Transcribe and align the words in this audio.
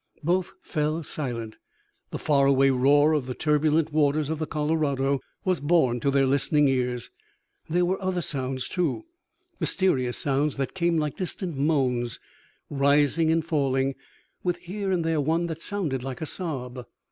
Both 0.23 0.53
fell 0.63 1.03
silent. 1.03 1.57
The 2.09 2.17
far 2.17 2.47
away 2.47 2.71
roar 2.71 3.13
of 3.13 3.27
the 3.27 3.35
turbulent 3.35 3.93
waters 3.93 4.31
of 4.31 4.39
the 4.39 4.47
Colorado 4.47 5.19
was 5.45 5.59
borne 5.59 5.99
to 5.99 6.09
their 6.09 6.25
listening 6.25 6.67
ears. 6.67 7.11
There 7.69 7.85
were 7.85 8.01
other 8.01 8.23
sounds, 8.23 8.67
too, 8.67 9.03
mysterious 9.59 10.17
sounds 10.17 10.57
that 10.57 10.73
came 10.73 10.97
like 10.97 11.17
distant 11.17 11.55
moans, 11.55 12.19
rising 12.67 13.31
and 13.31 13.45
falling, 13.45 13.93
with 14.43 14.57
here 14.57 14.91
and 14.91 15.05
there 15.05 15.21
one 15.21 15.45
that 15.45 15.61
sounded 15.61 16.03
like 16.03 16.19
a 16.19 16.25
sob. 16.25 16.83